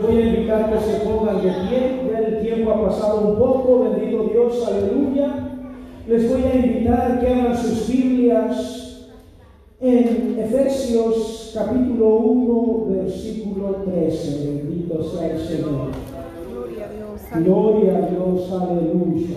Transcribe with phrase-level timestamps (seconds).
[0.00, 3.80] Voy a invitar que se pongan de pie, ya el tiempo ha pasado un poco,
[3.80, 5.58] bendito Dios, aleluya.
[6.06, 9.08] Les voy a invitar que hagan sus Biblias
[9.80, 14.46] en Efesios capítulo 1, versículo 13.
[14.46, 15.90] Bendito sea el Señor.
[17.34, 19.36] Gloria a Dios, aleluya.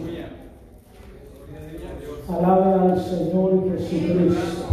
[2.30, 4.66] Alabe al Señor Jesucristo.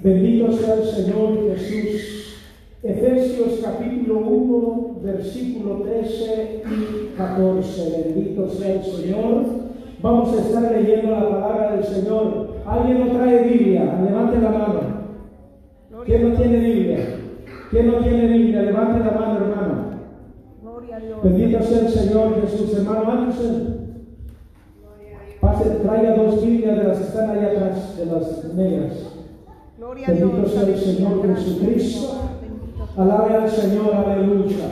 [0.00, 2.23] Bendito sea el Señor Jesús.
[2.84, 8.12] Efesios capítulo 1, versículo 13 y 14.
[8.14, 9.44] Bendito sea el Señor.
[10.02, 12.56] Vamos a estar leyendo la palabra del Señor.
[12.66, 14.00] ¿Alguien no trae Biblia?
[14.04, 14.80] Levante la mano.
[16.04, 16.98] ¿Quién no tiene Biblia?
[17.70, 18.62] ¿Quién no tiene Biblia?
[18.64, 19.84] Levante la mano, hermano.
[21.22, 22.76] Bendito sea el Señor Jesús.
[22.76, 23.50] Hermano, antes
[25.40, 28.92] pase, traiga dos Biblias de las que están allá atrás, de las negras.
[30.06, 32.23] Bendito sea el Señor Jesucristo.
[32.96, 34.66] Alabe al Señor, aleluya.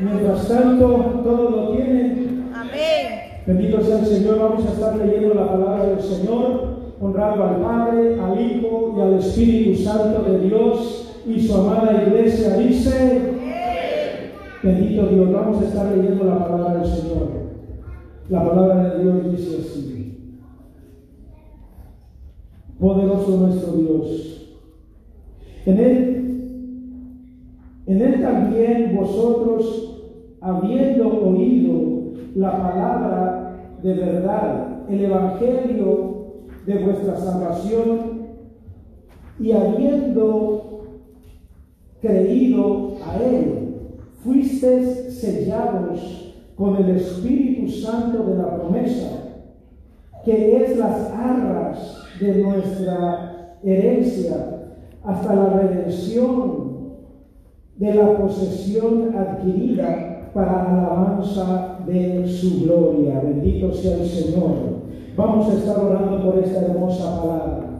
[0.00, 0.86] Mientras tanto,
[1.22, 2.50] todo lo tienen.
[2.54, 3.42] Amén.
[3.46, 4.38] Bendito sea el Señor.
[4.38, 9.14] Vamos a estar leyendo la palabra del Señor, honrando al Padre, al Hijo y al
[9.18, 12.56] Espíritu Santo de Dios y su amada iglesia.
[12.56, 13.20] Dice,
[14.62, 17.28] bendito Dios, vamos a estar leyendo la palabra del Señor.
[18.30, 20.38] La palabra de Dios dice así.
[22.80, 24.56] Poderoso nuestro Dios.
[25.66, 26.21] En él
[27.92, 29.98] en él también vosotros,
[30.40, 36.24] habiendo oído la palabra de verdad, el evangelio
[36.64, 38.22] de vuestra salvación,
[39.38, 40.84] y habiendo
[42.00, 43.74] creído a él,
[44.24, 49.42] fuisteis sellados con el Espíritu Santo de la promesa,
[50.24, 54.70] que es las arras de nuestra herencia
[55.04, 56.61] hasta la redención
[57.82, 63.20] de la posesión adquirida para alabanza de su gloria.
[63.24, 64.52] Bendito sea el Señor.
[65.16, 67.71] Vamos a estar orando por esta hermosa palabra.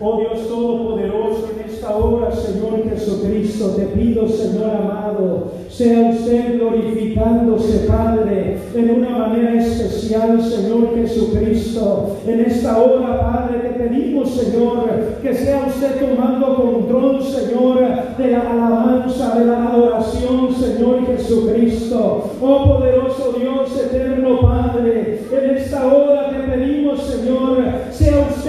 [0.00, 7.86] Oh Dios Todopoderoso, en esta hora, Señor Jesucristo, te pido, Señor amado, sea usted glorificándose,
[7.86, 12.16] Padre, en una manera especial, Señor Jesucristo.
[12.26, 14.88] En esta hora, Padre, te pedimos, Señor,
[15.22, 17.80] que sea usted tomando control, Señor,
[18.18, 22.30] de la alabanza, de la adoración, Señor Jesucristo.
[22.40, 27.58] Oh poderoso Dios, eterno Padre, en esta hora te pedimos, Señor,
[27.90, 28.42] sea usted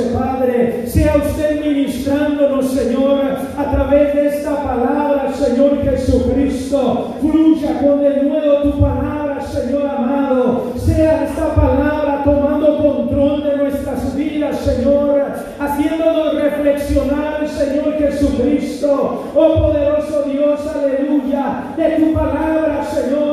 [0.00, 3.20] Padre, sea usted ministrándonos, Señor,
[3.56, 7.16] a través de esta palabra, Señor Jesucristo.
[7.20, 10.72] Fluya con el nuevo tu palabra, Señor amado.
[10.76, 15.24] Sea esta palabra tomando control de nuestras vidas, Señor,
[15.58, 19.30] haciéndonos reflexionar, Señor Jesucristo.
[19.34, 23.31] Oh poderoso Dios, aleluya, de tu palabra, Señor,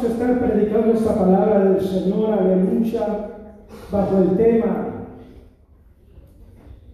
[0.00, 3.28] Vamos a estar predicando esta palabra del Señor, aleluya,
[3.92, 5.04] bajo el tema,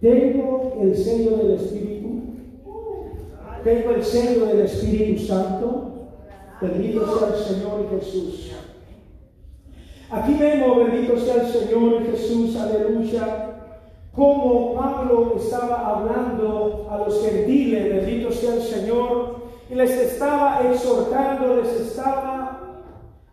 [0.01, 2.09] tengo el sello del Espíritu,
[3.63, 6.09] tengo el sello del Espíritu Santo,
[6.59, 8.51] bendito sea el Señor Jesús.
[10.11, 13.51] Aquí vemos, bendito sea el Señor Jesús, aleluya,
[14.13, 21.61] como Pablo estaba hablando a los gentiles, bendito sea el Señor, y les estaba exhortando,
[21.61, 22.46] les estaba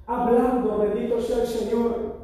[0.06, 2.14] hablando, bendito sea el Señor.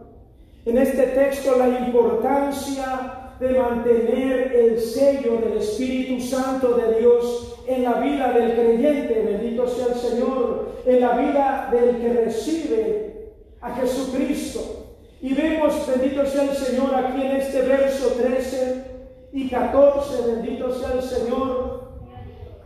[0.64, 7.84] En este texto la importancia de mantener el sello del Espíritu Santo de Dios en
[7.84, 13.74] la vida del creyente, bendito sea el Señor, en la vida del que recibe a
[13.76, 14.88] Jesucristo.
[15.22, 18.84] Y vemos, bendito sea el Señor, aquí en este verso 13
[19.32, 21.80] y 14, bendito sea el Señor.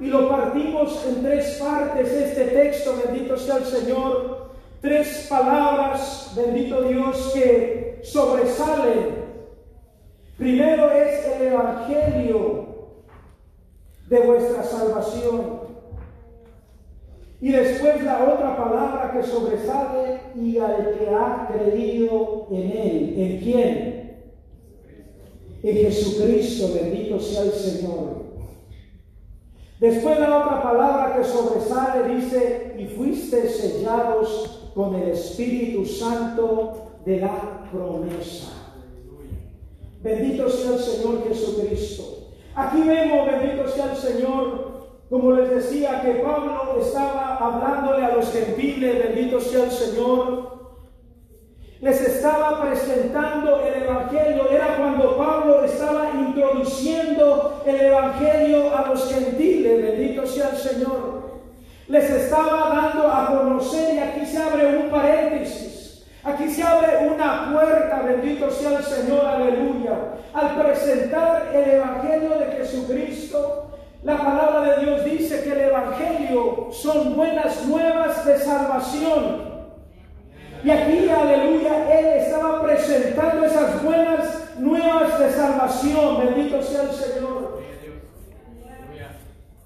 [0.01, 4.34] Y lo partimos en tres partes, este texto, bendito sea el Señor
[4.85, 9.25] tres palabras, bendito Dios, que sobresalen.
[10.37, 12.67] Primero es el Evangelio
[14.11, 15.65] de vuestra salvación.
[17.41, 23.15] Y después la otra palabra que sobresale y al que ha creído en él.
[23.17, 23.95] ¿En quién?
[25.63, 28.24] en Jesucristo, bendito sea el Señor.
[29.81, 37.21] Después la otra palabra que sobresale dice, y fuiste sellados con el Espíritu Santo de
[37.21, 38.53] la promesa.
[40.03, 42.29] Bendito sea el Señor Jesucristo.
[42.55, 44.75] Aquí vemos, bendito sea el Señor,
[45.11, 50.54] como les decía, que Pablo estaba hablándole a los gentiles, bendito sea el Señor,
[51.85, 54.51] les estaba presentando el Evangelio.
[54.51, 61.25] Era cuando Pablo estaba introduciendo el Evangelio a los gentiles, bendito sea el Señor.
[61.89, 66.07] Les estaba dando a conocer y aquí se abre un paréntesis.
[66.25, 69.93] Aquí se abre una puerta, bendito sea el Señor, aleluya.
[70.33, 73.73] Al presentar el Evangelio de Jesucristo,
[74.03, 79.54] la palabra de Dios dice que el Evangelio son buenas nuevas de salvación
[80.65, 86.19] y aquí, aleluya, Él estaba presentando esas buenas nuevas de salvación.
[86.21, 87.61] Bendito sea el Señor.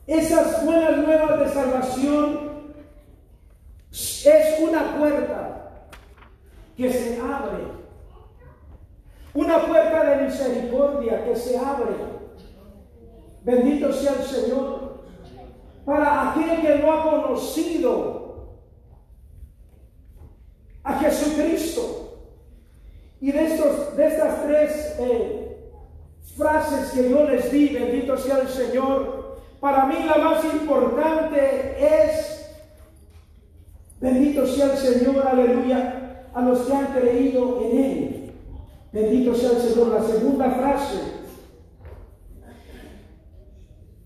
[0.09, 2.49] Esas buenas nuevas de salvación
[3.93, 5.87] es una puerta
[6.77, 7.79] que se abre.
[9.35, 11.95] Una puerta de misericordia que se abre.
[13.45, 15.05] Bendito sea el Señor.
[15.85, 18.28] Para aquel que no ha conocido
[20.89, 22.19] a Jesucristo.
[23.21, 25.59] Y de, estos, de estas tres eh,
[26.37, 32.57] frases que yo les di, bendito sea el Señor, para mí la más importante es,
[34.01, 38.33] bendito sea el Señor, aleluya, a los que han creído en Él.
[38.93, 39.89] Bendito sea el Señor.
[39.89, 41.01] La segunda frase,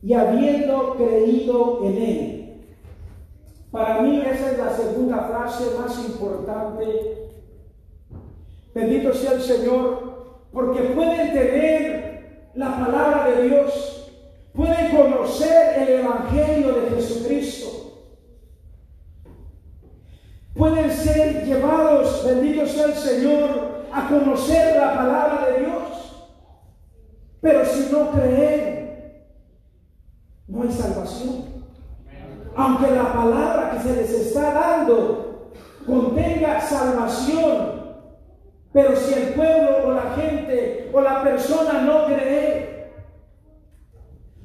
[0.03, 2.32] y habiendo creído en Él.
[3.73, 7.31] Para mí esa es la segunda frase más importante.
[8.75, 14.13] Bendito sea el Señor, porque pueden tener la palabra de Dios,
[14.55, 17.69] pueden conocer el Evangelio de Jesucristo,
[20.55, 26.29] pueden ser llevados, bendito sea el Señor, a conocer la palabra de Dios.
[27.41, 29.25] Pero si no creen,
[30.47, 31.52] no hay salvación
[32.57, 35.53] aunque la palabra que se les está dando
[35.87, 37.83] contenga salvación,
[38.73, 42.93] pero si el pueblo o la gente o la persona no cree,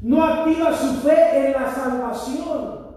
[0.01, 2.87] no activa su fe en la salvación,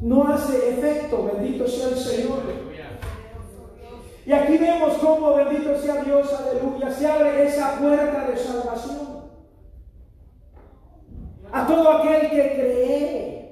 [0.00, 2.40] no hace efecto, bendito sea el Señor.
[4.24, 9.11] Y aquí vemos cómo, bendito sea Dios, aleluya, se abre esa puerta de salvación
[11.52, 13.42] a todo aquel que cree.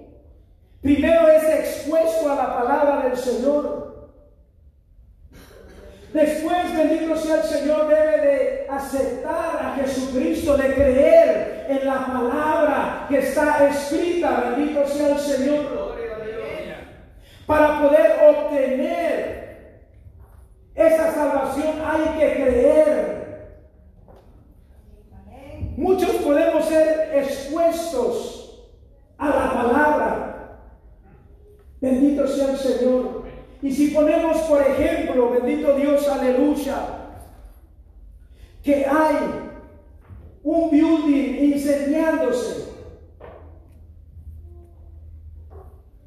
[0.81, 4.11] Primero es expuesto a la palabra del Señor.
[6.13, 13.07] Después, bendito sea el Señor, debe de aceptar a Jesucristo, de creer en la palabra
[13.09, 15.91] que está escrita, bendito sea el Señor.
[17.47, 19.81] Para poder obtener
[20.75, 23.20] esa salvación hay que creer
[25.81, 28.69] Muchos podemos ser expuestos
[29.17, 30.61] a la palabra.
[31.81, 33.25] Bendito sea el Señor.
[33.63, 36.77] Y si ponemos, por ejemplo, bendito Dios, aleluya,
[38.63, 39.17] que hay
[40.43, 42.75] un building incendiándose.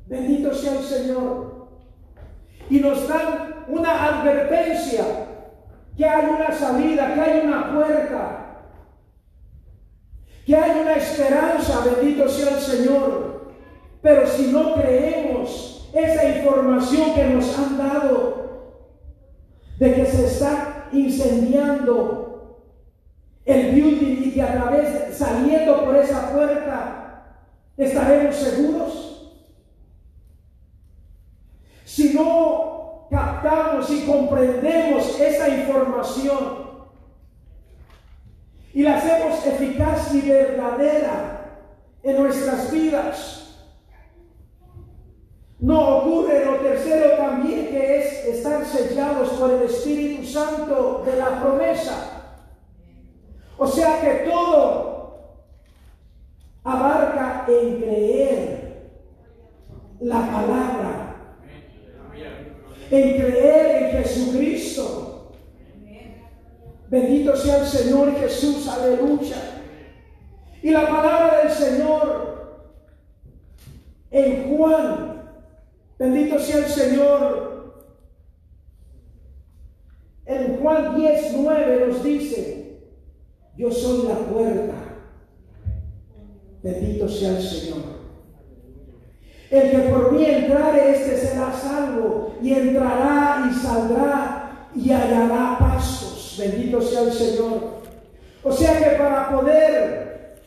[0.05, 1.67] Bendito sea el Señor.
[2.69, 5.03] Y nos dan una advertencia
[5.97, 8.42] que hay una salida, que hay una puerta,
[10.45, 13.53] que hay una esperanza, bendito sea el Señor.
[14.01, 18.43] Pero si no creemos esa información que nos han dado
[19.77, 22.59] de que se está incendiando
[23.45, 27.38] el building y que a través, saliendo por esa puerta,
[27.77, 29.33] estaremos seguros.
[31.85, 36.62] Si no captamos y comprendemos esa información,
[38.73, 41.59] y la hacemos eficaz y verdadera
[42.01, 43.39] en nuestras vidas.
[45.59, 51.39] No ocurre lo tercero también que es estar sellados por el Espíritu Santo de la
[51.39, 52.39] promesa.
[53.57, 55.37] O sea que todo
[56.63, 58.89] abarca en creer
[60.01, 61.15] la palabra,
[62.89, 65.02] en creer en Jesucristo
[66.93, 69.38] Bendito sea el Señor Jesús, aleluya.
[70.62, 72.69] Y la palabra del Señor
[74.12, 75.23] en Juan,
[75.97, 77.51] bendito sea el Señor,
[80.27, 82.79] En Juan 10, 9 nos dice,
[83.57, 84.75] yo soy la puerta.
[86.62, 87.81] Bendito sea el Señor.
[89.50, 95.62] El que por mí entrare, este será salvo y entrará y saldrá y hallará.
[96.37, 97.83] Bendito sea el Señor.
[98.43, 100.37] O sea que para poder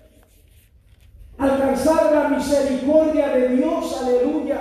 [1.38, 4.58] alcanzar la misericordia de Dios, aleluya,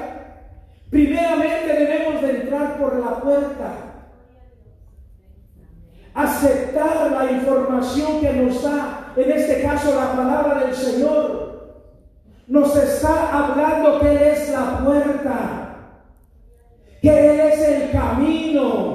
[0.89, 3.73] primeramente debemos de entrar por la puerta.
[6.13, 11.45] Aceptar la información que nos da, en este caso la palabra del Señor
[12.47, 15.75] nos está hablando que Él es la puerta,
[17.01, 18.94] que Él es el camino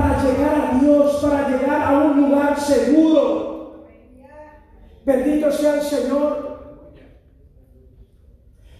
[0.00, 3.86] para llegar a Dios, para llegar a un lugar seguro.
[5.04, 6.50] Bendito sea el Señor.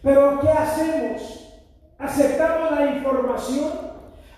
[0.03, 1.63] Pero ¿qué hacemos?
[1.99, 3.73] ¿Aceptamos la información?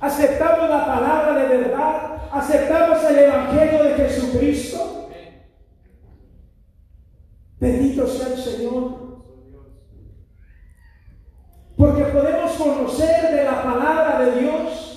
[0.01, 2.19] ¿Aceptamos la palabra de verdad?
[2.33, 5.09] ¿Aceptamos el Evangelio de Jesucristo?
[7.61, 9.03] Bendito sea el Señor.
[11.77, 14.92] Porque podemos conocer de la palabra de Dios.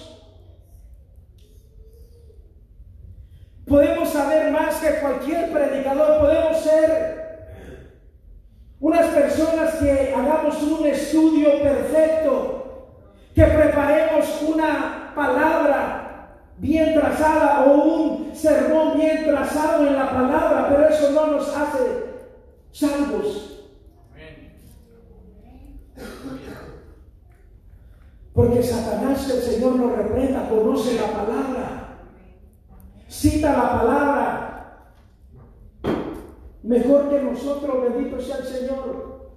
[3.67, 6.19] Podemos saber más que cualquier predicador.
[6.19, 7.49] Podemos ser
[8.79, 12.91] unas personas que hagamos un estudio perfecto.
[13.33, 20.67] Que preparemos una palabra bien trazada o un sermón bien trazado en la palabra.
[20.69, 22.05] Pero eso no nos hace
[22.71, 23.55] salvos.
[28.35, 31.74] Porque Satanás, el Señor nos reprenda, conoce la palabra,
[33.07, 34.91] cita la palabra,
[36.63, 39.31] mejor que nosotros, bendito sea el Señor.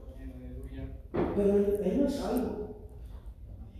[1.36, 2.76] Pero Él no es salvo.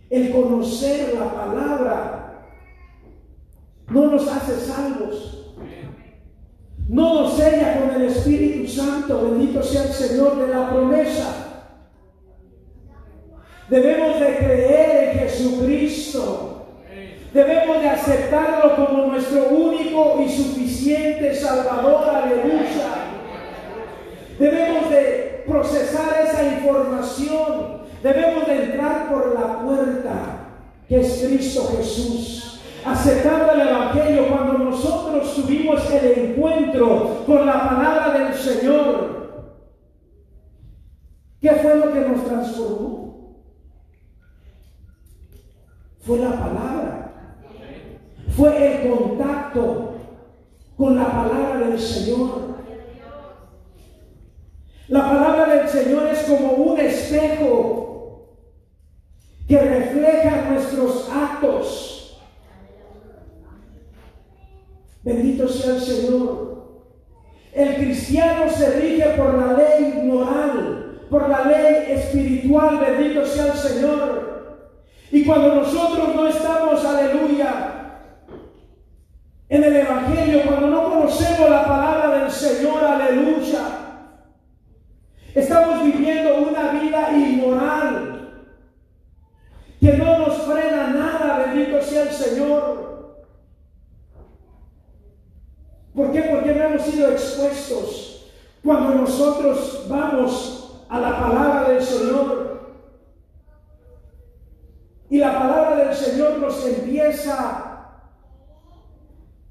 [0.09, 2.47] El conocer la palabra
[3.87, 5.39] no nos hace salvos
[6.89, 11.67] no nos sella con el Espíritu Santo, bendito sea el Señor de la promesa.
[13.69, 16.58] Debemos de creer en Jesucristo.
[17.33, 22.89] Debemos de aceptarlo como nuestro único y suficiente Salvador, aleluya.
[24.39, 27.79] Debemos de procesar esa información.
[28.01, 30.13] Debemos de entrar por la puerta
[30.87, 32.39] que es Cristo Jesús
[32.85, 39.55] aceptando el Evangelio, cuando nosotros tuvimos el encuentro con la palabra del Señor,
[41.41, 43.35] ¿qué fue lo que nos transformó?
[46.01, 46.98] Fue la palabra,
[48.35, 49.93] fue el contacto
[50.77, 52.49] con la palabra del Señor.
[54.87, 58.37] La palabra del Señor es como un espejo
[59.47, 61.89] que refleja nuestros actos
[65.09, 66.59] Bendito sea el Señor.
[67.53, 72.79] El cristiano se rige por la ley moral, por la ley espiritual.
[72.79, 74.69] Bendito sea el Señor.
[75.11, 77.75] Y cuando nosotros no estamos, aleluya,
[79.47, 83.61] en el Evangelio, cuando no conocemos la palabra del Señor, aleluya,
[85.33, 88.45] estamos viviendo una vida inmoral,
[89.79, 93.25] que no nos frena nada, bendito sea el Señor.
[95.95, 96.21] ¿Por qué?
[96.21, 98.31] Porque no hemos sido expuestos
[98.63, 102.59] cuando nosotros vamos a la palabra del Señor.
[105.09, 107.69] Y la palabra del Señor nos empieza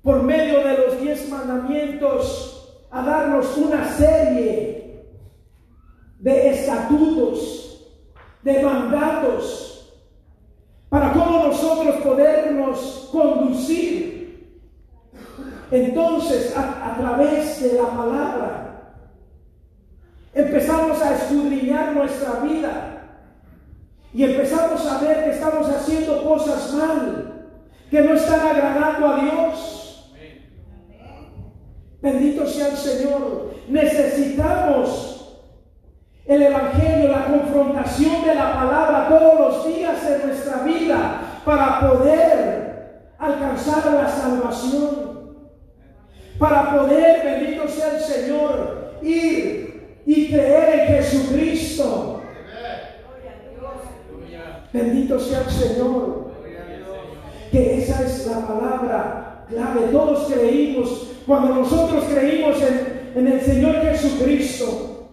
[0.08, 0.87] por medio de los
[1.28, 5.04] mandamientos a darnos una serie
[6.18, 7.86] de estatutos,
[8.42, 9.94] de mandatos,
[10.88, 14.08] para cómo nosotros podernos conducir
[15.70, 18.94] entonces, a, través de la palabra,
[20.32, 23.02] empezamos a escudriñar nuestra vida
[24.14, 27.48] y empezamos a ver que estamos haciendo cosas mal,
[27.90, 29.87] que no están agradando a Dios.
[32.00, 33.54] Bendito sea el Señor.
[33.68, 35.44] Necesitamos
[36.26, 43.12] el Evangelio, la confrontación de la palabra todos los días de nuestra vida para poder
[43.18, 45.08] alcanzar la salvación
[46.38, 52.22] para poder, bendito sea el Señor, ir y creer en Jesucristo.
[54.72, 56.28] Bendito sea el Señor.
[57.50, 59.88] Que esa es la palabra clave.
[59.92, 65.10] Todos creímos, cuando nosotros creímos en, en el Señor Jesucristo,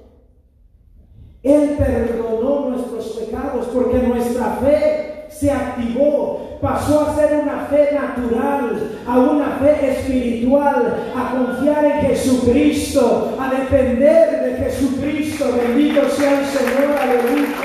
[1.43, 8.99] Él perdonó nuestros pecados porque nuestra fe se activó pasó a ser una fe natural,
[9.07, 15.45] a una fe espiritual, a confiar en Jesucristo, a depender de Jesucristo.
[15.55, 17.55] Bendito sea el Señor, aleluya.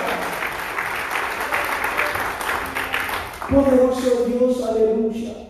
[3.48, 5.49] Poderoso Dios, aleluya.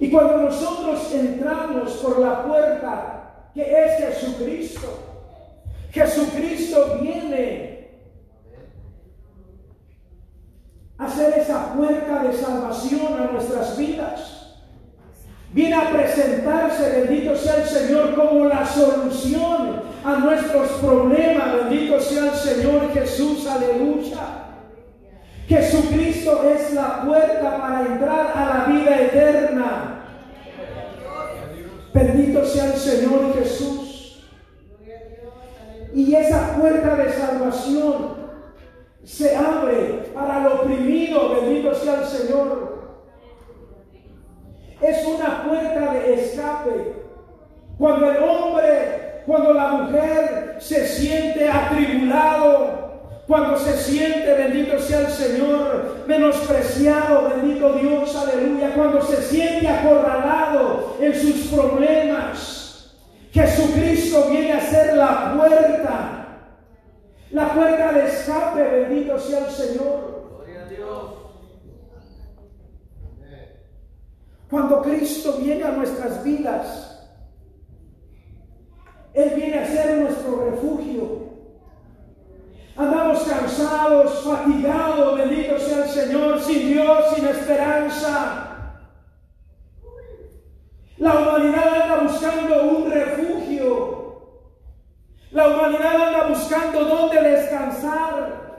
[0.00, 4.88] Y cuando nosotros entramos por la puerta que es Jesucristo,
[5.90, 7.88] Jesucristo viene
[10.98, 14.34] a ser esa puerta de salvación a nuestras vidas.
[15.52, 21.54] Viene a presentarse, bendito sea el Señor, como la solución a nuestros problemas.
[21.54, 24.47] Bendito sea el Señor Jesús, aleluya.
[25.48, 30.04] Jesucristo es la puerta para entrar a la vida eterna.
[31.94, 34.28] Bendito sea el Señor Jesús.
[35.94, 38.28] Y esa puerta de salvación
[39.02, 41.40] se abre para el oprimido.
[41.40, 42.78] Bendito sea el Señor.
[44.82, 46.92] Es una puerta de escape.
[47.78, 52.87] Cuando el hombre, cuando la mujer se siente atribulado,
[53.28, 58.72] cuando se siente, bendito sea el Señor, menospreciado, bendito Dios, aleluya.
[58.74, 62.96] Cuando se siente acorralado en sus problemas,
[63.30, 66.38] Jesucristo viene a ser la puerta,
[67.30, 70.30] la puerta de escape, bendito sea el Señor.
[70.38, 71.14] Gloria a Dios.
[74.48, 77.10] Cuando Cristo viene a nuestras vidas,
[79.12, 81.27] Él viene a ser nuestro refugio.
[82.78, 88.48] Andamos cansados, fatigados, bendito sea el Señor, sin Dios, sin esperanza.
[90.98, 94.22] La humanidad anda buscando un refugio.
[95.32, 98.58] La humanidad anda buscando dónde descansar.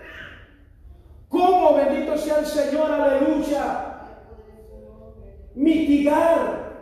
[1.30, 4.02] ¿Cómo, bendito sea el Señor, aleluya?
[5.56, 6.74] Mitigar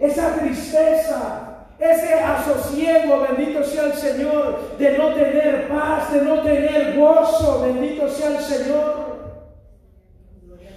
[0.00, 6.96] esa tristeza, ese asosiego, bendito sea el Señor, de no tener paz, de no tener
[6.96, 9.14] gozo, bendito sea el Señor.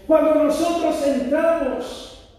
[0.08, 2.30] Cuando nosotros entramos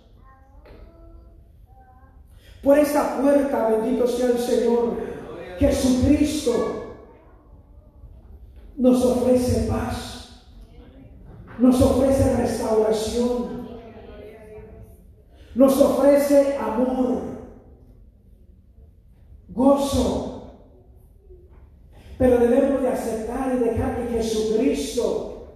[2.62, 4.97] por esa puerta, bendito sea el Señor,
[5.59, 6.97] Jesucristo
[8.77, 10.44] nos ofrece paz,
[11.59, 13.68] nos ofrece restauración,
[15.55, 17.28] nos ofrece amor
[19.59, 20.55] gozo.
[22.16, 25.49] Pero debemos de aceptar y dejar que Jesucristo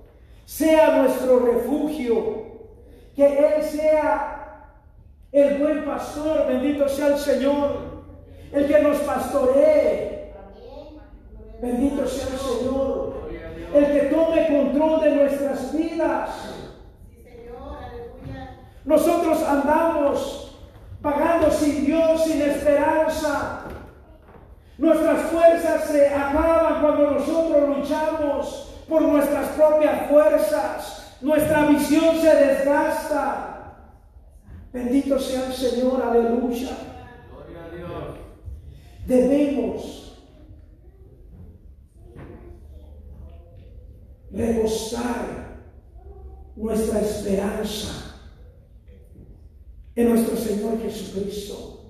[0.44, 2.42] sea nuestro refugio,
[3.16, 4.72] que Él sea
[5.30, 8.02] el buen pastor, bendito sea el Señor,
[8.52, 10.32] el que nos pastoree.
[11.60, 13.14] Bendito sea el Señor,
[13.72, 16.30] el que tome control de nuestras vidas.
[18.84, 20.58] Nosotros andamos
[21.00, 23.61] pagando sin Dios, sin esperanza.
[24.78, 31.16] Nuestras fuerzas se acaban cuando nosotros luchamos por nuestras propias fuerzas.
[31.20, 33.48] Nuestra visión se desgasta.
[34.72, 36.70] Bendito sea el Señor, aleluya.
[37.30, 38.18] Gloria a Dios.
[39.06, 40.02] Debemos
[44.30, 45.52] rebosar
[46.56, 48.16] nuestra esperanza
[49.94, 51.86] en nuestro Señor Jesucristo.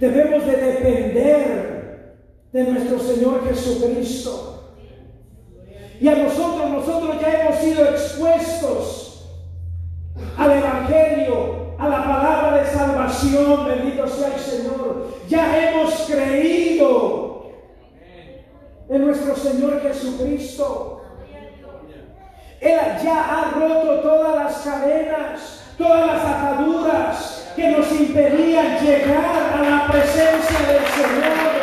[0.00, 1.73] Debemos de depender
[2.54, 4.70] de nuestro Señor Jesucristo.
[6.00, 9.28] Y a nosotros, nosotros ya hemos sido expuestos
[10.38, 15.08] al Evangelio, a la palabra de salvación, bendito sea el Señor.
[15.28, 17.50] Ya hemos creído
[18.88, 21.02] en nuestro Señor Jesucristo.
[22.60, 29.60] Él ya ha roto todas las cadenas, todas las ataduras que nos impedían llegar a
[29.60, 31.53] la presencia del Señor.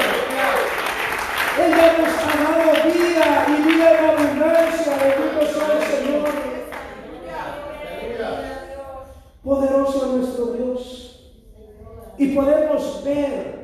[9.43, 11.33] Poderoso es nuestro Dios.
[12.17, 13.61] Y podemos ver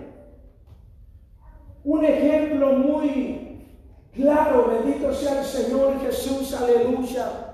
[1.83, 3.67] un ejemplo muy
[4.13, 4.69] claro.
[4.69, 6.53] Bendito sea el Señor Jesús.
[6.53, 7.47] Aleluya.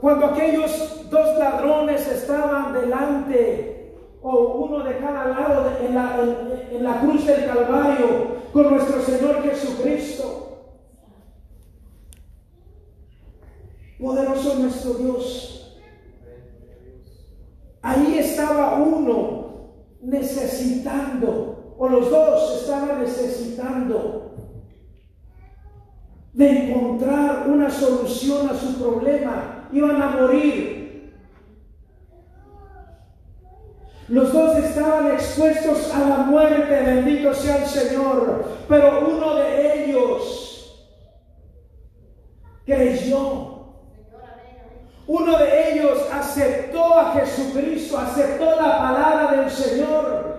[0.00, 6.18] Cuando aquellos dos ladrones estaban delante o uno de cada lado en, la,
[6.70, 10.74] en, la cruz del Calvario con nuestro Señor Jesucristo.
[14.00, 15.57] Poderoso nuestro Dios.
[17.82, 19.48] Ahí estaba uno
[20.02, 24.28] necesitando, o los dos estaban necesitando
[26.32, 29.68] de encontrar una solución a su problema.
[29.72, 31.12] Iban a morir.
[34.08, 38.44] Los dos estaban expuestos a la muerte, bendito sea el Señor.
[38.68, 40.88] Pero uno de ellos
[42.64, 43.47] creyó.
[45.08, 50.36] Uno de ellos aceptó a Jesucristo, aceptó la palabra del Señor.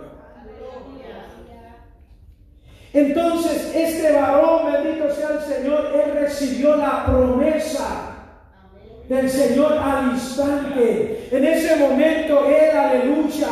[2.93, 8.15] Entonces este varón, bendito sea el Señor, él recibió la promesa
[9.08, 11.27] del Señor al instante.
[11.32, 13.47] En ese momento él, aleluya,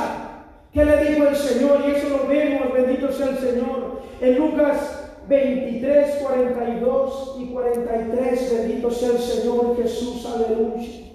[0.71, 1.83] ¿qué le dijo el Señor?
[1.87, 4.01] Y eso lo vemos, bendito sea el Señor.
[4.21, 11.06] En Lucas 23, 42 y 43, bendito sea el Señor Jesús, aleluya.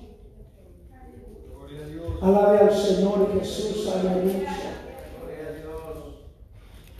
[2.22, 4.72] Alabe al Señor Jesús, aleluya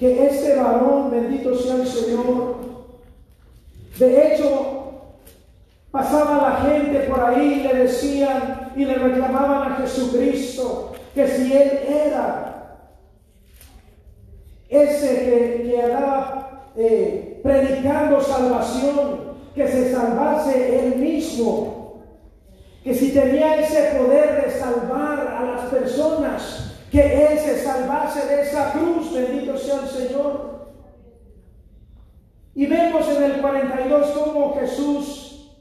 [0.03, 2.57] que este varón, bendito sea el Señor,
[4.01, 5.13] de hecho,
[5.93, 11.53] pasaba la gente por ahí y le decían y le reclamaban a Jesucristo que si
[11.53, 12.89] él era
[14.69, 19.21] ese que, que andaba eh, predicando salvación,
[19.55, 21.82] que se salvase él mismo,
[22.83, 28.43] que si tenía ese poder de salvar a las personas, que Él se salvase de
[28.43, 30.73] esa cruz, bendito sea el Señor.
[32.55, 35.57] Y vemos en el 42 cómo Jesús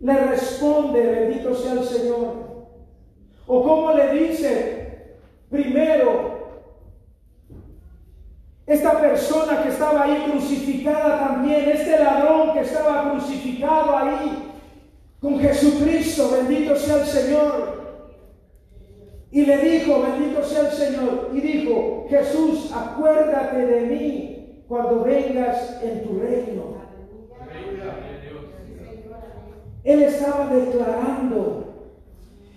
[0.00, 2.50] le responde, bendito sea el Señor.
[3.46, 5.16] O cómo le dice,
[5.50, 6.60] primero,
[8.66, 14.49] esta persona que estaba ahí crucificada también, este ladrón que estaba crucificado ahí
[15.20, 17.80] con Jesucristo, bendito sea el Señor.
[19.30, 25.80] Y le dijo, bendito sea el Señor, y dijo, Jesús, acuérdate de mí cuando vengas
[25.82, 26.80] en tu reino.
[29.84, 31.64] Él estaba declarando,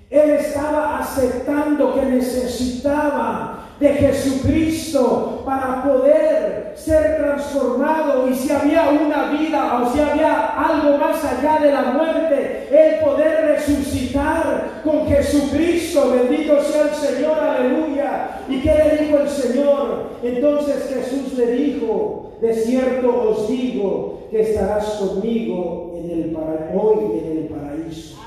[0.09, 9.31] él estaba aceptando que necesitaba de Jesucristo para poder ser transformado y si había una
[9.31, 16.11] vida o si había algo más allá de la muerte, el poder resucitar con Jesucristo,
[16.11, 18.41] bendito sea el Señor, aleluya.
[18.47, 20.09] ¿Y qué le dijo el Señor?
[20.23, 26.37] Entonces Jesús le dijo, de cierto os digo que estarás conmigo en el
[26.75, 28.17] hoy en el paraíso.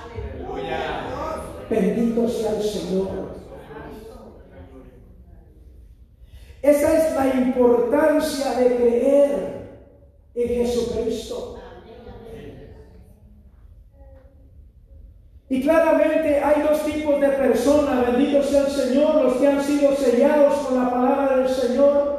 [1.68, 3.36] Bendito sea el Señor.
[6.62, 9.56] Esa es importancia de creer
[10.34, 11.56] en Jesucristo.
[15.48, 19.94] Y claramente hay dos tipos de personas, bendito sea el Señor, los que han sido
[19.94, 22.16] sellados con la palabra del Señor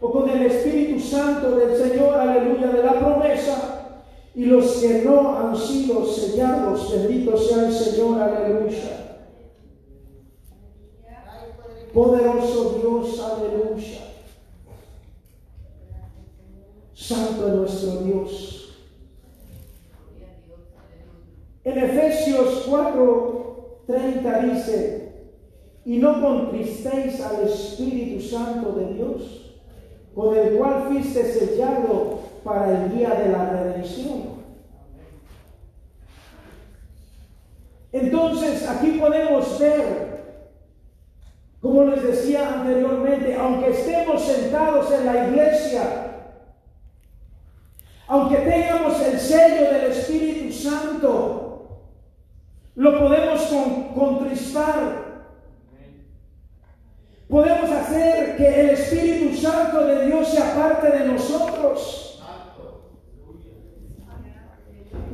[0.00, 3.98] o con el Espíritu Santo del Señor, aleluya, de la promesa,
[4.34, 9.02] y los que no han sido sellados, bendito sea el Señor, aleluya.
[11.92, 14.01] Poderoso Dios, aleluya.
[17.12, 18.74] Santo es nuestro Dios.
[21.64, 25.12] En Efesios 4:30 dice,
[25.84, 29.60] y no contristéis al Espíritu Santo de Dios,
[30.14, 34.42] con el cual fuiste sellado para el día de la redención.
[37.92, 40.12] Entonces aquí podemos ver
[41.62, 46.01] como les decía anteriormente, aunque estemos sentados en la iglesia,
[48.12, 51.80] aunque tengamos el sello del Espíritu Santo,
[52.74, 53.40] lo podemos
[53.94, 55.22] contristar.
[57.26, 62.22] Podemos hacer que el Espíritu Santo de Dios sea parte de nosotros.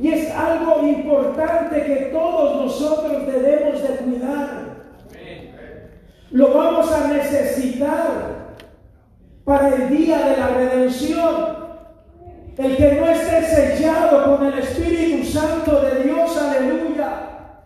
[0.01, 4.75] Y es algo importante que todos nosotros debemos de cuidar.
[6.31, 8.57] Lo vamos a necesitar
[9.45, 11.58] para el día de la redención.
[12.59, 17.61] El que no esté sellado con el Espíritu Santo de Dios, aleluya,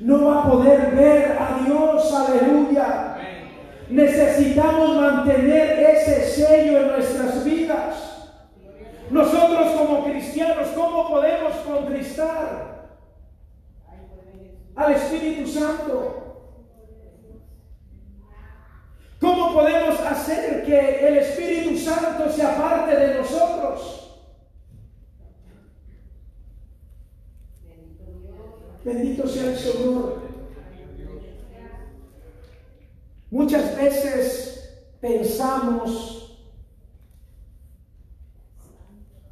[0.00, 3.18] no va a poder ver a Dios, aleluya.
[3.90, 8.30] Necesitamos mantener ese sello en nuestras vidas.
[9.10, 12.88] Nosotros como cristianos, ¿cómo podemos contristar
[14.76, 16.54] al Espíritu Santo?
[19.20, 23.97] ¿Cómo podemos hacer que el Espíritu Santo sea parte de nosotros?
[28.84, 30.28] Bendito sea el Señor.
[33.30, 36.38] Muchas veces pensamos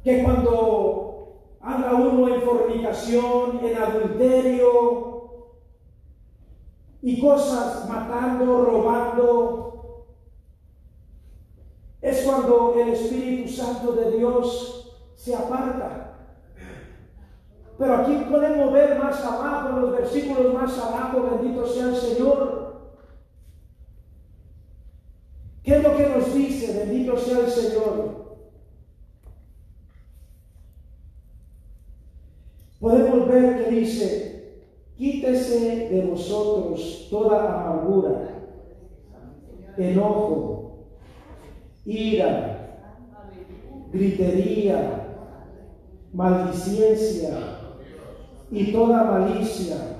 [0.03, 0.87] que cuando
[2.47, 5.53] fornicación, en adulterio
[7.01, 10.05] y cosas matando, robando,
[12.01, 16.06] es cuando el Espíritu Santo de Dios se aparta.
[17.77, 22.91] Pero aquí podemos ver más abajo, en los versículos más abajo, bendito sea el Señor.
[25.63, 26.79] ¿Qué es lo que nos dice?
[26.79, 28.37] Bendito sea el Señor.
[32.79, 34.61] Podemos ver que dice,
[34.95, 38.29] quítese de vosotros toda amargura,
[39.77, 40.87] enojo,
[41.85, 42.79] ira,
[43.91, 45.15] gritería,
[46.13, 47.56] maldiciencia
[48.51, 49.97] y toda malicia.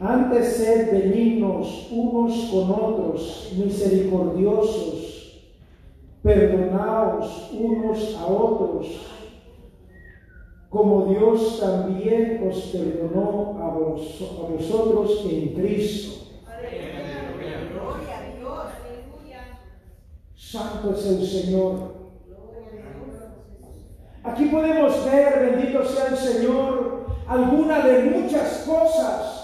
[0.00, 5.44] Antes sed benignos unos con otros, misericordiosos,
[6.22, 8.86] perdonaos unos a otros,
[10.68, 16.22] como Dios también os perdonó a, vosotros en Cristo.
[20.34, 22.01] Santo es el Señor.
[24.24, 29.42] Aquí podemos ver, bendito sea el Señor, alguna de muchas cosas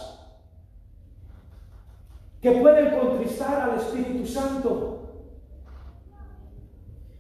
[2.41, 5.25] que pueden contristar al Espíritu Santo,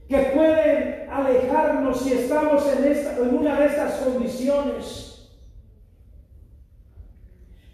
[0.08, 5.32] que pueden alejarnos si estamos en, esta, una de estas condiciones,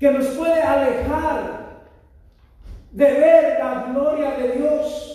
[0.00, 1.64] que nos puede alejar
[2.90, 5.14] de ver la gloria de Dios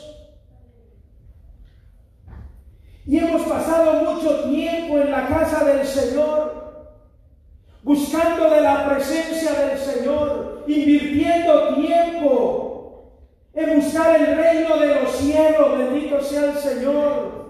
[3.09, 6.93] y hemos pasado mucho tiempo en la casa del Señor,
[7.81, 13.15] buscando de la presencia del Señor, invirtiendo tiempo
[13.55, 17.49] en buscar el reino de los cielos, bendito sea el Señor.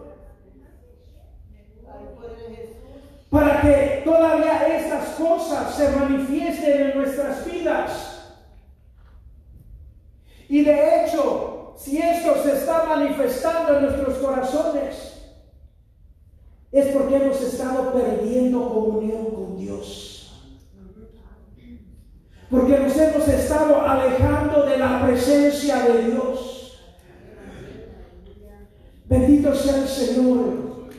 [3.30, 8.34] Para que todavía estas cosas se manifiesten en nuestras vidas.
[10.48, 15.19] Y de hecho, si esto se está manifestando en nuestros corazones,
[16.72, 20.20] es porque hemos estado perdiendo comunión con Dios.
[22.50, 26.80] Porque nos hemos estado alejando de la presencia de Dios.
[29.06, 30.90] Bendito sea el Señor.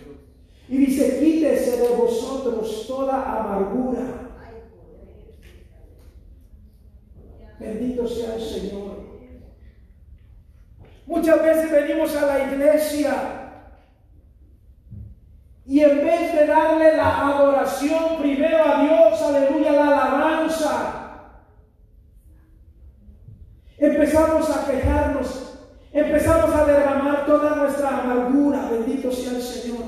[0.68, 4.30] Y dice, quítese de vosotros toda amargura.
[7.58, 9.10] Bendito sea el Señor.
[11.06, 13.39] Muchas veces venimos a la iglesia
[15.66, 21.00] y en vez de darle la adoración primero a Dios, aleluya, la alabanza,
[23.78, 25.58] empezamos a quejarnos,
[25.92, 29.80] empezamos a derramar toda nuestra amargura, bendito sea el Señor.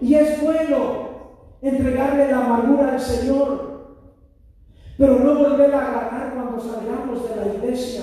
[0.00, 1.10] Y es bueno
[1.60, 3.96] entregarle la amargura al Señor,
[4.96, 8.02] pero no volver a agarrar cuando salgamos de la iglesia.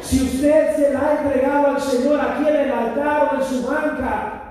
[0.00, 3.66] Si usted se la ha entregado al Señor aquí en el altar o en su
[3.66, 4.41] banca,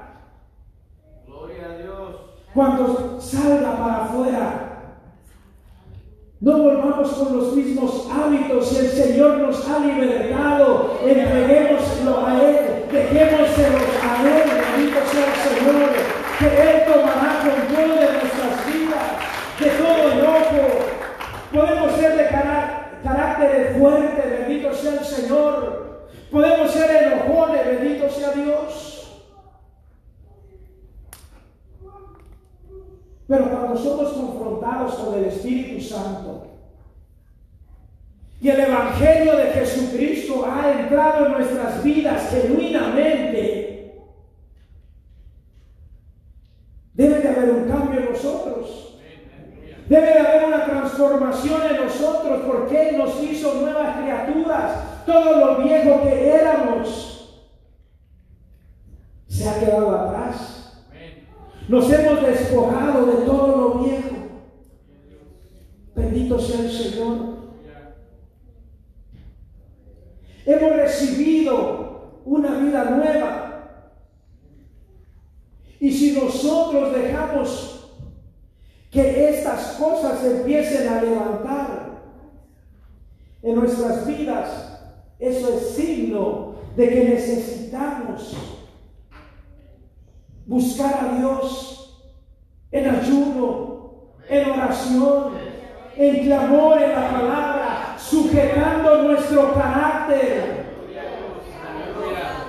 [2.53, 4.67] cuando salga para afuera.
[6.39, 8.77] No volvamos con los mismos hábitos.
[8.77, 15.89] El Señor nos ha libertado, entreguémoslo a Él, dejémoselo a Él, bendito sea el Señor,
[16.39, 19.07] que Él tomará control de nuestras vidas,
[19.59, 20.61] de todo enojo.
[21.53, 22.27] Podemos ser de
[23.03, 26.07] carácter fuerte, bendito sea el Señor.
[26.31, 29.00] Podemos ser enojones, bendito sea Dios.
[33.31, 36.47] Pero cuando somos confrontados con el Espíritu Santo
[38.41, 44.01] y el Evangelio de Jesucristo ha entrado en nuestras vidas genuinamente,
[46.93, 48.99] debe de haber un cambio en nosotros.
[49.87, 55.05] Debe de haber una transformación en nosotros porque Él nos hizo nuevas criaturas.
[55.05, 57.45] Todo lo viejo que éramos
[59.29, 60.10] se ha quedado atrás.
[61.71, 64.09] Nos hemos despojado de todo lo viejo.
[65.95, 67.17] Bendito sea el Señor.
[70.45, 73.87] Hemos recibido una vida nueva.
[75.79, 77.89] Y si nosotros dejamos
[78.91, 82.01] que estas cosas empiecen a levantar
[83.43, 84.77] en nuestras vidas,
[85.19, 88.35] eso es signo de que necesitamos
[90.51, 91.97] buscar a Dios
[92.73, 93.91] en ayuno,
[94.27, 95.31] en oración,
[95.95, 100.65] en clamor en la palabra, sujetando nuestro carácter,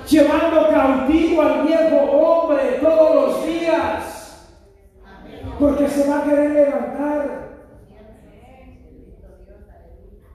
[0.05, 4.49] llevando cautivo al viejo hombre todos los días.
[5.57, 7.53] Porque se va a querer levantar.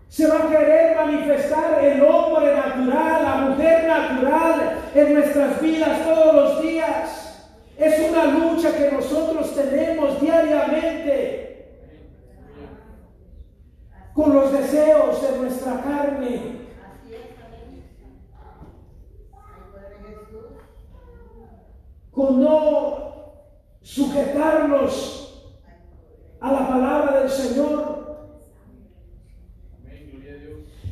[0.09, 6.35] Se va a querer manifestar el hombre natural, la mujer natural en nuestras vidas todos
[6.35, 7.28] los días.
[7.79, 11.49] Es una lucha que nosotros tenemos diariamente
[14.13, 16.59] con los deseos de nuestra carne.
[22.11, 23.35] Con no
[23.81, 25.55] sujetarnos
[26.41, 28.29] a la palabra del Señor.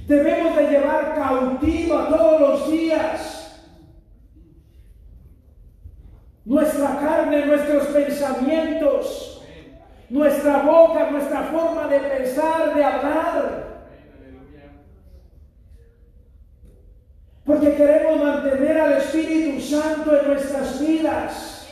[0.06, 3.36] Debemos de llevar cautiva todos los días
[6.46, 7.88] nuestra carne, nuestros
[8.36, 9.42] pensamientos,
[10.08, 13.66] nuestra boca, nuestra forma de pensar, de hablar.
[17.44, 21.68] Porque queremos mantener al Espíritu Santo en nuestras vidas.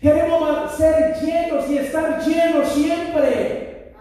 [0.00, 3.94] Queremos ser llenos y estar llenos siempre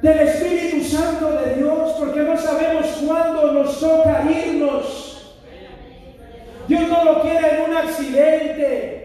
[0.00, 4.51] del Espíritu Santo de Dios, porque no sabemos cuándo nos toca irnos.
[6.68, 9.02] Dios no lo quiere en un accidente.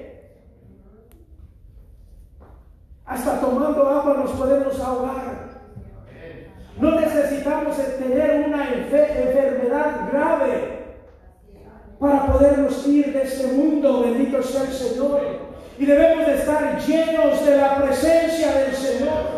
[3.06, 5.48] Hasta tomando agua nos podemos ahogar.
[6.80, 10.78] No necesitamos tener una enfermedad grave
[12.00, 14.02] para podernos ir de este mundo.
[14.02, 15.22] Bendito sea el Señor.
[15.80, 19.38] Y debemos de estar llenos de la presencia del Señor.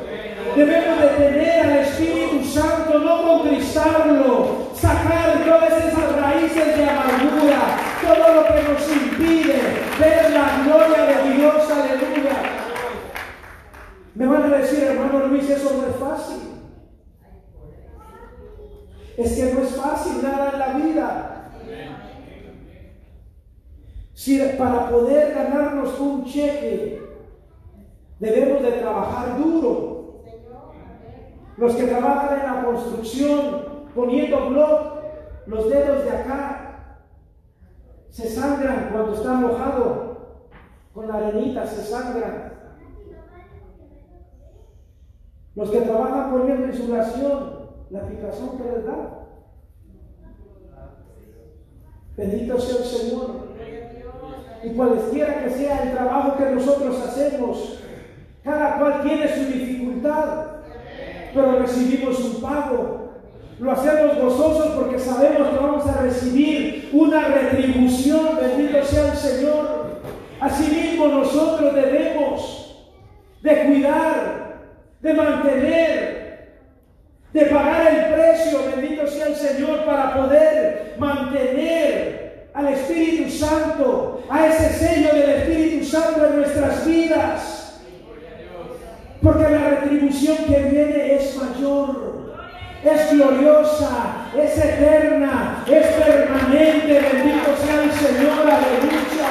[0.55, 7.18] Debemos de tener al Espíritu Santo, no contristarlo, sacar todas esas raíces de amargura,
[8.15, 9.61] todo lo que nos impide
[9.99, 12.41] ver la gloria de Dios, aleluya.
[14.15, 16.37] Me van a decir, hermano Luis, eso no es fácil.
[19.15, 21.51] Es que no es fácil nada en la vida.
[24.13, 27.01] Si para poder ganarnos un cheque
[28.19, 30.23] debemos de trabajar duro,
[31.57, 35.03] los que trabajan en la construcción poniendo bloc,
[35.45, 36.68] los dedos de acá
[38.09, 40.09] se sangran cuando está mojado.
[40.93, 42.53] Con la arenita se sangran.
[45.55, 49.25] Los que trabajan poniendo insulación, la picazón que les da.
[52.17, 53.49] Bendito sea el Señor.
[54.63, 57.81] Y cualesquiera que sea el trabajo que nosotros hacemos,
[58.43, 60.49] cada cual tiene su dificultad
[61.33, 62.98] pero recibimos un pago.
[63.59, 68.37] Lo hacemos gozosos porque sabemos que vamos a recibir una retribución.
[68.39, 69.99] Bendito sea el Señor.
[70.39, 72.89] Asimismo nosotros debemos
[73.41, 74.59] de cuidar,
[75.01, 76.49] de mantener,
[77.33, 84.47] de pagar el precio, bendito sea el Señor, para poder mantener al Espíritu Santo, a
[84.47, 87.81] ese sello del Espíritu Santo en nuestras vidas.
[89.21, 92.28] Porque la retribución que viene es mayor,
[92.83, 96.99] es gloriosa, es eterna, es permanente.
[96.99, 99.29] Bendito sea el Señor, aleluya.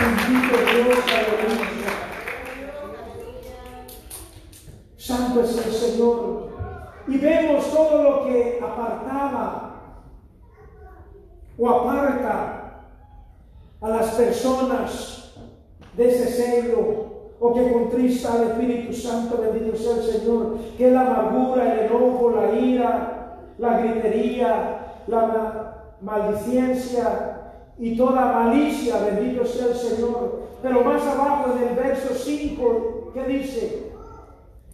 [0.00, 1.92] Bendito Dios, aleluya.
[4.96, 6.48] Santo es el Señor.
[7.06, 9.64] Y vemos todo lo que apartaba
[11.56, 12.84] o aparta
[13.80, 15.32] a las personas
[15.96, 17.07] de ese sello
[17.40, 22.30] o que contrista al Espíritu Santo, bendito sea el Señor, que la amargura, el enojo,
[22.30, 27.34] la ira, la gritería, la maldicencia
[27.78, 30.48] y toda malicia, bendito sea el Señor.
[30.62, 33.92] Pero más abajo en el verso 5, ¿qué dice?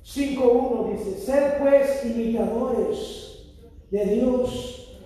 [0.05, 3.55] 5.1 dice, ser pues imitadores
[3.91, 5.01] de Dios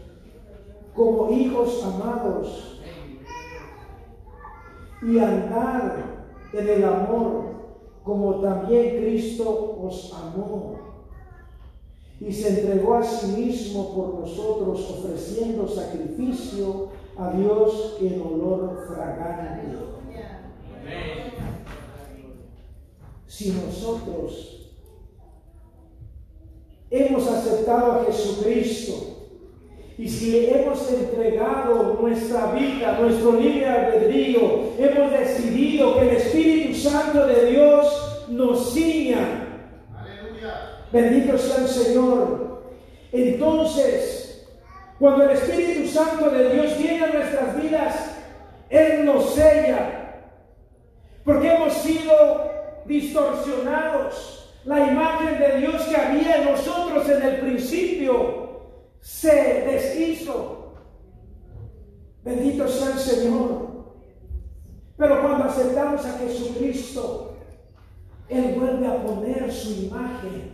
[0.94, 2.80] como hijos amados
[5.02, 6.18] y andar
[6.52, 7.44] en el amor,
[8.08, 10.78] como también Cristo os amó
[12.18, 16.88] y se entregó a sí mismo por nosotros, ofreciendo sacrificio
[17.18, 19.76] a Dios en olor fragante.
[23.26, 24.72] Si nosotros
[26.90, 28.28] hemos aceptado a Jesucristo,
[29.99, 37.26] y si hemos entregado nuestra vida, nuestro libre albedrío, hemos decidido que el Espíritu Santo
[37.26, 39.18] de Dios nos ciña.
[40.92, 42.62] Bendito sea el Señor.
[43.11, 44.49] Entonces,
[45.01, 48.16] cuando el Espíritu Santo de Dios viene a nuestras vidas,
[48.70, 50.22] Él nos sella.
[51.24, 52.53] Porque hemos sido
[52.86, 54.55] distorsionados.
[54.64, 58.47] La imagen de Dios que había en nosotros en el principio
[59.01, 60.74] se deshizo.
[62.24, 63.68] Bendito sea el Señor.
[64.96, 67.36] Pero cuando aceptamos a Jesucristo,
[68.28, 70.53] Él vuelve a poner su imagen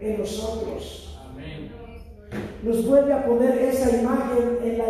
[0.00, 1.18] en nosotros.
[2.62, 4.86] Nos vuelve a poner esa imagen en la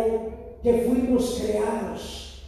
[0.61, 2.43] que fuimos creados.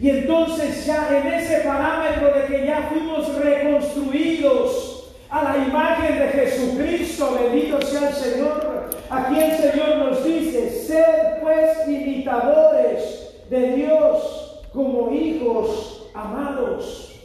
[0.00, 4.93] Y entonces ya en ese parámetro de que ya fuimos reconstruidos
[5.34, 11.40] a la imagen de Jesucristo, bendito sea el Señor, aquí el Señor nos dice, sed
[11.42, 17.20] pues imitadores de Dios como hijos amados.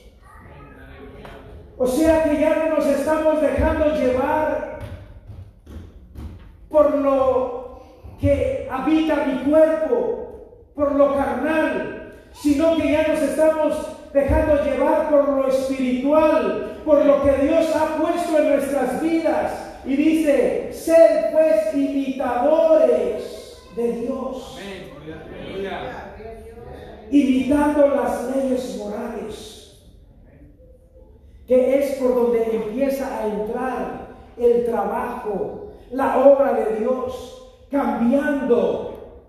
[1.78, 4.80] O sea que ya no nos estamos dejando llevar
[6.68, 7.82] por lo
[8.20, 15.30] que habita mi cuerpo, por lo carnal, sino que ya nos estamos dejando llevar por
[15.30, 19.52] lo espiritual, por lo que Dios ha puesto en nuestras vidas.
[19.86, 24.60] Y dice, sed pues imitadores de Dios
[27.12, 29.82] imitando las leyes morales,
[31.48, 39.26] que es por donde empieza a entrar el trabajo, la obra de Dios, cambiando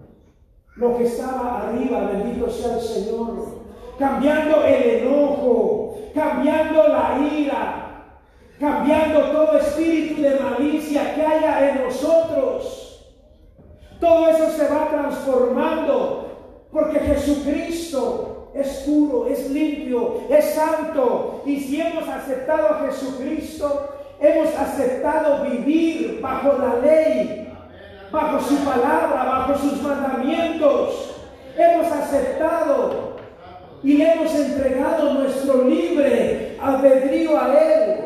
[0.76, 3.59] lo que estaba arriba, bendito sea el Señor,
[4.00, 8.06] cambiando el enojo, cambiando la ira,
[8.58, 13.12] cambiando todo espíritu de malicia que haya en nosotros.
[14.00, 21.42] Todo eso se va transformando porque Jesucristo es puro, es limpio, es santo.
[21.44, 27.52] Y si hemos aceptado a Jesucristo, hemos aceptado vivir bajo la ley,
[28.10, 31.16] bajo su palabra, bajo sus mandamientos.
[31.58, 33.09] Hemos aceptado
[33.82, 37.96] y le hemos entregado nuestro libre albedrío a Él.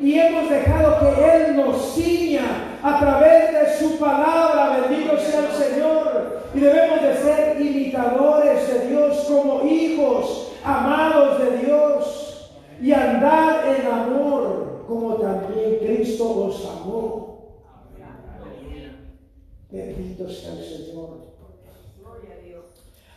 [0.00, 4.86] Y hemos dejado que Él nos ciña a través de su palabra.
[4.88, 6.42] Bendito sea el Señor.
[6.54, 12.52] Y debemos de ser imitadores de Dios como hijos amados de Dios.
[12.80, 17.26] Y andar en amor como también Cristo os amó.
[19.70, 21.26] Bendito sea el Señor.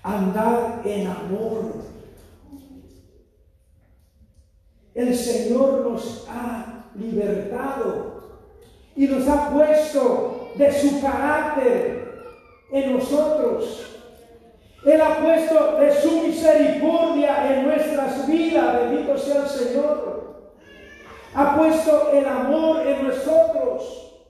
[0.04, 1.90] Andar en amor
[5.00, 8.20] el Señor nos ha libertado
[8.98, 12.22] y nos ha puesto de su carácter
[12.70, 13.98] en nosotros.
[14.86, 20.50] Él ha puesto de su misericordia en nuestras vidas, bendito sea el Señor.
[21.34, 24.22] Ha puesto el amor en nosotros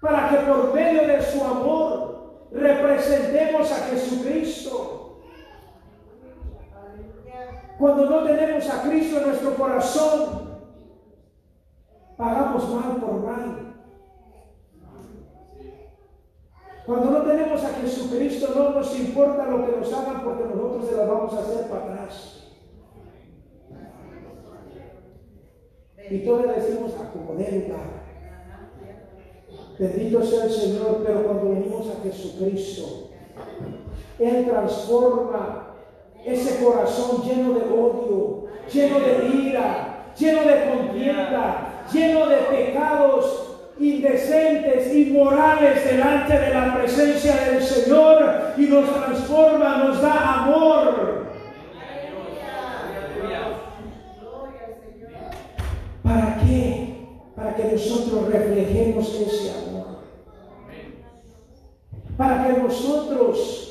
[0.00, 5.05] para que por medio de su amor representemos a Jesucristo.
[7.78, 10.60] Cuando no tenemos a Cristo en nuestro corazón,
[12.16, 13.74] pagamos mal por mal.
[16.86, 20.96] Cuando no tenemos a Jesucristo, no nos importa lo que nos hagan porque nosotros se
[20.96, 22.54] las vamos a hacer para atrás.
[26.08, 27.74] Y todos decimos acomodé
[29.78, 33.10] Bendito sea el Señor, pero cuando venimos a Jesucristo,
[34.18, 35.65] Él transforma
[36.26, 43.46] ese corazón lleno de odio, lleno de ira, lleno de contienda, lleno de pecados
[43.78, 51.26] indecentes, inmorales delante de la presencia del Señor y nos transforma, nos da amor.
[56.02, 57.06] ¿Para qué?
[57.36, 59.86] Para que nosotros reflejemos ese amor.
[62.16, 63.65] Para que nosotros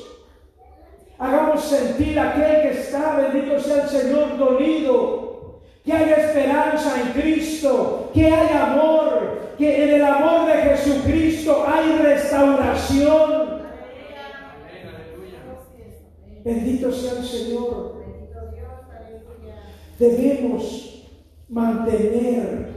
[1.18, 5.60] Hagamos sentir aquel que está, bendito sea el Señor, dolido.
[5.84, 11.92] Que haya esperanza en Cristo, que hay amor, que en el amor de Jesucristo hay
[12.02, 13.62] restauración.
[16.44, 17.96] Bendito sea el Señor.
[19.98, 21.06] Debemos
[21.48, 22.68] mantener,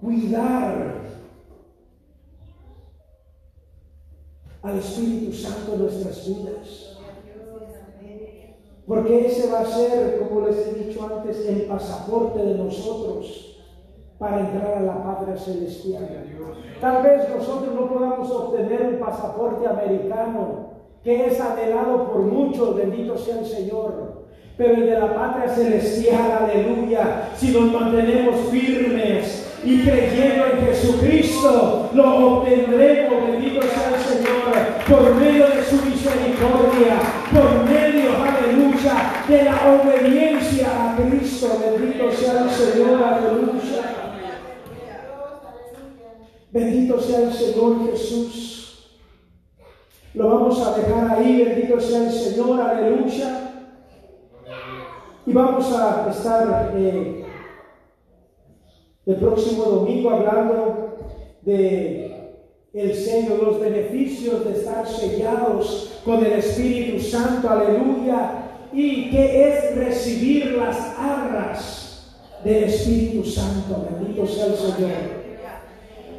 [0.00, 0.98] cuidar
[4.62, 6.87] al Espíritu Santo en nuestras vidas.
[8.88, 13.60] Porque ese va a ser, como les he dicho antes, el pasaporte de nosotros
[14.18, 16.08] para entrar a la patria celestial.
[16.80, 20.70] Tal vez nosotros no podamos obtener un pasaporte americano,
[21.04, 24.24] que es anhelado por muchos, bendito sea el Señor.
[24.56, 31.90] Pero el de la patria celestial, aleluya, si nos mantenemos firmes y creyendo en Jesucristo,
[31.92, 33.47] lo obtendremos, bendito
[47.00, 48.98] Sea el Señor Jesús.
[50.14, 53.66] Lo vamos a dejar ahí, bendito sea el Señor, aleluya.
[55.24, 57.24] Y vamos a estar eh,
[59.06, 60.96] el próximo domingo hablando
[61.42, 62.08] de
[62.72, 69.76] el sello, los beneficios de estar sellados con el Espíritu Santo, aleluya, y que es
[69.76, 75.17] recibir las arras del Espíritu Santo, bendito sea el Señor.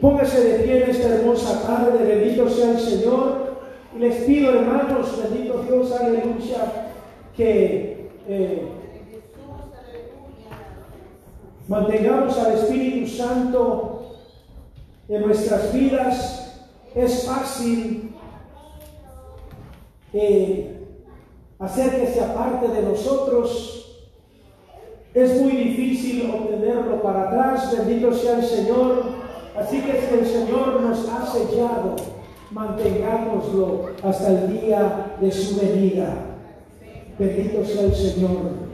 [0.01, 3.59] Póngase de pie en esta hermosa tarde, bendito sea el Señor.
[3.97, 6.93] Les pido, hermanos, bendito Dios, aleluya,
[7.35, 8.67] que eh,
[11.67, 14.15] mantengamos al Espíritu Santo
[15.09, 16.61] en nuestras vidas.
[16.95, 18.15] Es fácil
[20.13, 20.77] eh,
[21.59, 23.75] hacer que se aparte de nosotros.
[25.13, 27.75] Es muy difícil obtenerlo para atrás.
[27.77, 29.18] Bendito sea el Señor.
[29.57, 31.95] Así que si el Señor nos ha sellado,
[32.51, 36.25] mantengámoslo hasta el día de su venida.
[37.17, 38.69] Bendito sea el Señor.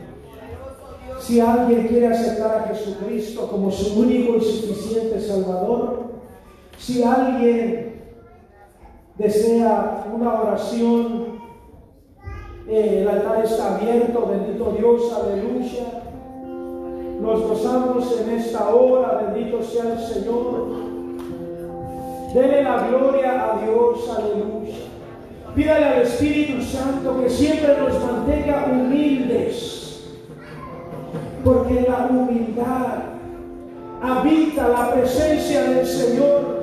[1.20, 6.12] Si alguien quiere aceptar a Jesucristo como su único y suficiente Salvador,
[6.78, 8.04] si alguien
[9.18, 11.40] desea una oración,
[12.68, 16.04] eh, el altar está abierto, bendito Dios, aleluya.
[17.26, 20.68] Nos gozamos en esta hora, bendito sea el Señor.
[22.36, 24.76] Dele la gloria a Dios, aleluya.
[25.56, 30.06] Pídale al Espíritu Santo que siempre nos mantenga humildes,
[31.44, 33.06] porque la humildad
[34.04, 36.56] habita la presencia del Señor.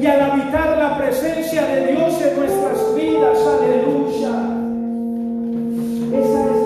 [0.00, 4.32] Y al habitar la presencia de Dios en nuestras vidas, aleluya,
[6.14, 6.57] esa es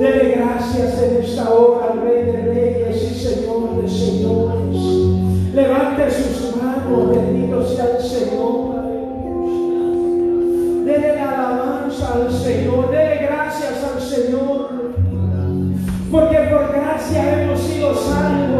[0.00, 5.54] Dele gracias en esta hora al Rey de Reyes y Señor de Señores.
[5.54, 8.80] Levante sus manos, bendito sea el Señor,
[10.84, 14.70] Dele la alabanza al Señor, dele gracias al Señor,
[16.10, 18.29] porque por gracia hemos sido salvos